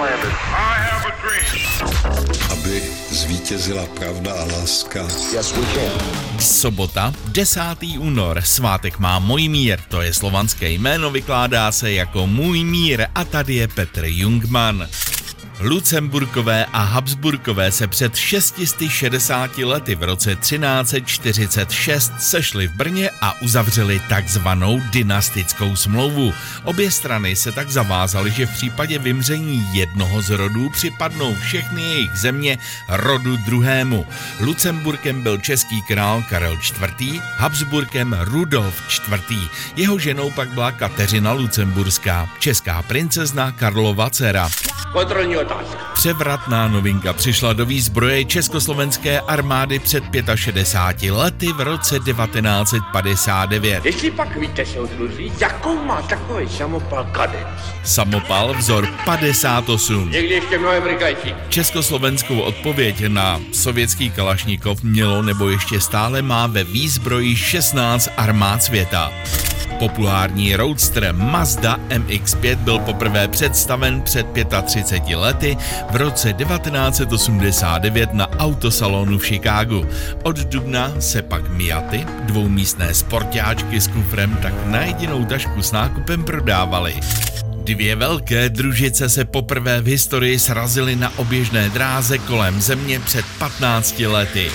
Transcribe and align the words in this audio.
landed. 0.00 0.34
I 0.72 0.74
have 0.88 1.04
a 1.06 1.14
dream. 1.22 1.70
aby 2.52 2.82
zvítězila 3.10 3.86
pravda 3.86 4.32
a 4.32 4.44
láska. 4.44 5.02
Yes, 5.32 5.52
we 5.52 5.66
can. 5.74 6.40
Sobota, 6.40 7.12
10. 7.28 7.60
únor, 7.98 8.40
svátek 8.44 8.98
má 8.98 9.18
můj 9.18 9.48
mír, 9.48 9.78
to 9.88 10.02
je 10.02 10.14
slovanské 10.14 10.70
jméno, 10.70 11.10
vykládá 11.10 11.72
se 11.72 11.92
jako 11.92 12.26
můj 12.26 12.64
mír 12.64 13.06
a 13.14 13.24
tady 13.24 13.54
je 13.54 13.68
Petr 13.68 14.04
Jungman. 14.04 14.88
Lucemburkové 15.60 16.64
a 16.64 16.82
Habsburkové 16.82 17.72
se 17.72 17.86
před 17.86 18.16
660 18.16 19.58
lety 19.58 19.94
v 19.94 20.02
roce 20.02 20.36
1346 20.36 22.12
sešli 22.18 22.68
v 22.68 22.72
Brně 22.72 23.10
a 23.20 23.42
uzavřeli 23.42 24.00
takzvanou 24.08 24.80
dynastickou 24.90 25.76
smlouvu. 25.76 26.32
Obě 26.64 26.90
strany 26.90 27.36
se 27.36 27.52
tak 27.52 27.70
zavázaly, 27.70 28.30
že 28.30 28.46
v 28.46 28.54
případě 28.54 28.98
vymření 28.98 29.66
jednoho 29.74 30.22
z 30.22 30.30
rodů 30.30 30.70
připadnou 30.70 31.34
všechny 31.34 31.82
jejich 31.82 32.16
země 32.16 32.58
rodu 32.88 33.36
druhému. 33.36 34.06
Lucemburkem 34.40 35.22
byl 35.22 35.38
český 35.38 35.82
král 35.82 36.24
Karel 36.28 36.54
IV., 36.54 37.22
Habsburkem 37.36 38.16
Rudolf 38.20 38.82
IV. 38.90 39.50
Jeho 39.76 39.98
ženou 39.98 40.30
pak 40.30 40.48
byla 40.48 40.72
Kateřina 40.72 41.32
Lucemburská, 41.32 42.28
česká 42.38 42.82
princezna 42.82 43.52
Karlova 43.52 44.10
dcera. 44.10 44.50
Kontrolní 44.92 45.36
otázka. 45.36 45.78
Převratná 45.94 46.68
novinka 46.68 47.12
přišla 47.12 47.52
do 47.52 47.66
výzbroje 47.66 48.24
československé 48.24 49.20
armády 49.20 49.78
před 49.78 50.04
65 50.34 51.12
lety 51.12 51.52
v 51.52 51.60
roce 51.60 51.98
1959. 51.98 53.84
Jestli 53.84 54.10
pak 54.10 54.36
víte, 54.36 54.66
soudruzi, 54.66 55.32
jakou 55.40 55.84
má 55.84 56.02
takový 56.02 56.48
samopal 56.48 57.04
kadec? 57.04 57.46
Samopal 57.84 58.54
vzor 58.54 58.88
58. 59.04 60.10
Někdy 60.10 60.34
ještě 60.34 60.58
mnohem 60.58 60.84
rychlejší. 60.84 61.34
Československou 61.48 62.40
odpověď 62.40 63.08
na 63.08 63.40
sovětský 63.52 64.10
Kalašnikov 64.10 64.82
mělo 64.82 65.22
nebo 65.22 65.48
ještě 65.48 65.80
stále 65.80 66.22
má 66.22 66.46
ve 66.46 66.64
výzbroji 66.64 67.36
16 67.36 68.08
armád 68.16 68.62
světa. 68.62 69.12
Populární 69.80 70.56
roadster 70.56 71.14
Mazda 71.14 71.76
MX-5 71.88 72.56
byl 72.56 72.78
poprvé 72.78 73.28
představen 73.28 74.02
před 74.02 74.26
35 74.64 75.16
lety 75.16 75.56
v 75.90 75.96
roce 75.96 76.32
1989 76.32 78.12
na 78.12 78.30
autosalonu 78.38 79.18
v 79.18 79.24
Chicagu. 79.24 79.86
Od 80.22 80.38
dubna 80.38 80.92
se 80.98 81.22
pak 81.22 81.48
Miaty, 81.48 82.06
dvoumístné 82.22 82.94
sportáčky 82.94 83.80
s 83.80 83.88
kufrem, 83.88 84.38
tak 84.42 84.54
na 84.66 84.82
jedinou 84.82 85.24
tašku 85.24 85.62
s 85.62 85.72
nákupem 85.72 86.24
prodávaly. 86.24 86.94
Dvě 87.64 87.96
velké 87.96 88.48
družice 88.48 89.08
se 89.08 89.24
poprvé 89.24 89.80
v 89.80 89.86
historii 89.86 90.38
srazily 90.38 90.96
na 90.96 91.18
oběžné 91.18 91.68
dráze 91.68 92.18
kolem 92.18 92.60
země 92.60 93.00
před 93.00 93.24
15 93.38 93.98
lety. 93.98 94.50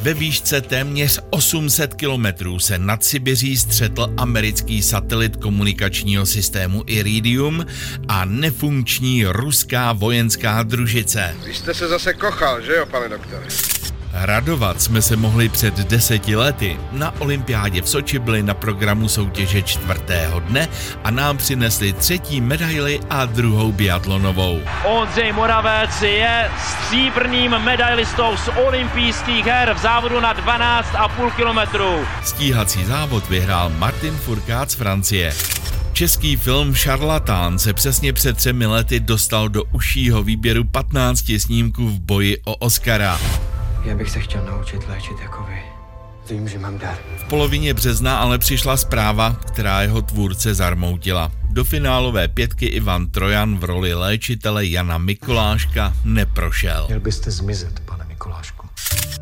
Ve 0.00 0.14
výšce 0.14 0.60
téměř 0.60 1.20
800 1.30 1.94
kilometrů 1.94 2.58
se 2.58 2.78
nad 2.78 3.04
Sibiří 3.04 3.56
střetl 3.56 4.14
americký 4.16 4.82
satelit 4.82 5.36
komunikačního 5.36 6.26
systému 6.26 6.84
Iridium 6.86 7.66
a 8.08 8.24
nefunkční 8.24 9.24
ruská 9.24 9.92
vojenská 9.92 10.62
družice. 10.62 11.36
Vy 11.46 11.54
jste 11.54 11.74
se 11.74 11.88
zase 11.88 12.14
kochal, 12.14 12.62
že 12.62 12.72
jo, 12.72 12.86
pane 12.86 13.08
doktore? 13.08 13.46
Radovat 14.20 14.82
jsme 14.82 15.02
se 15.02 15.16
mohli 15.16 15.48
před 15.48 15.74
deseti 15.74 16.36
lety. 16.36 16.76
Na 16.92 17.20
olympiádě 17.20 17.82
v 17.82 17.88
Soči 17.88 18.18
byli 18.18 18.42
na 18.42 18.54
programu 18.54 19.08
soutěže 19.08 19.62
čtvrtého 19.62 20.40
dne 20.40 20.68
a 21.04 21.10
nám 21.10 21.36
přinesli 21.36 21.92
třetí 21.92 22.40
medaili 22.40 23.00
a 23.10 23.24
druhou 23.24 23.72
biatlonovou. 23.72 24.60
Ondřej 24.84 25.32
Moravec 25.32 26.02
je 26.02 26.50
stříbrným 26.58 27.50
medailistou 27.50 28.36
z 28.36 28.48
olympijských 28.66 29.46
her 29.46 29.74
v 29.74 29.82
závodu 29.82 30.20
na 30.20 30.34
12,5 30.34 31.30
kilometrů. 31.30 32.06
Stíhací 32.24 32.84
závod 32.84 33.28
vyhrál 33.28 33.70
Martin 33.78 34.16
Furkát 34.16 34.70
z 34.70 34.74
Francie. 34.74 35.34
Český 35.92 36.36
film 36.36 36.74
Šarlatán 36.74 37.58
se 37.58 37.72
přesně 37.72 38.12
před 38.12 38.36
třemi 38.36 38.66
lety 38.66 39.00
dostal 39.00 39.48
do 39.48 39.64
užšího 39.64 40.22
výběru 40.22 40.64
15 40.64 41.32
snímků 41.38 41.88
v 41.88 42.00
boji 42.00 42.38
o 42.44 42.56
Oscara. 42.56 43.18
Já 43.84 43.96
bych 43.96 44.10
se 44.10 44.20
chtěl 44.20 44.44
naučit 44.44 44.88
léčit 44.88 45.20
jako 45.20 45.42
vy. 45.48 45.62
Vím, 46.30 46.48
že 46.48 46.58
mám 46.58 46.78
dar. 46.78 46.98
V 47.16 47.24
polovině 47.24 47.74
března 47.74 48.18
ale 48.18 48.38
přišla 48.38 48.76
zpráva, 48.76 49.36
která 49.46 49.82
jeho 49.82 50.02
tvůrce 50.02 50.54
zarmoutila. 50.54 51.32
Do 51.50 51.64
finálové 51.64 52.28
pětky 52.28 52.66
Ivan 52.66 53.10
Trojan 53.10 53.58
v 53.58 53.64
roli 53.64 53.94
léčitele 53.94 54.66
Jana 54.66 54.98
Mikoláška 54.98 55.94
neprošel. 56.04 56.84
Měl 56.86 57.00
byste 57.00 57.30
zmizet, 57.30 57.80
pane 57.80 58.04
Mikulášku. 58.04 58.68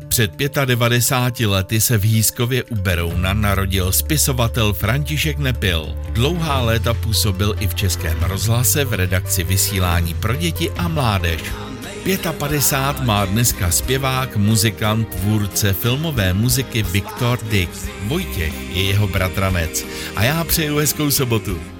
Před 0.07 0.31
95 0.65 1.47
lety 1.47 1.81
se 1.81 1.97
v 1.97 2.03
Hýskově 2.03 2.63
u 2.63 2.75
Berouna 2.75 3.33
narodil 3.33 3.91
spisovatel 3.91 4.73
František 4.73 5.37
Nepil. 5.37 5.95
Dlouhá 6.13 6.61
léta 6.61 6.93
působil 6.93 7.55
i 7.59 7.67
v 7.67 7.75
Českém 7.75 8.23
rozhlase 8.23 8.85
v 8.85 8.93
redakci 8.93 9.43
vysílání 9.43 10.13
pro 10.13 10.35
děti 10.35 10.71
a 10.71 10.87
mládež. 10.87 11.66
55 12.15 13.05
má 13.05 13.25
dneska 13.25 13.71
zpěvák, 13.71 14.37
muzikant, 14.37 15.09
tvůrce 15.09 15.73
filmové 15.73 16.33
muziky 16.33 16.83
Viktor 16.83 17.39
Dick. 17.43 17.71
Vojtěch 18.03 18.75
je 18.75 18.83
jeho 18.83 19.07
bratranec 19.07 19.85
a 20.15 20.23
já 20.23 20.43
přeju 20.43 20.77
hezkou 20.77 21.11
sobotu. 21.11 21.76